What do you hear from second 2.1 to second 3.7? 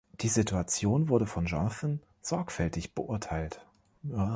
sorgfältig beurteilt.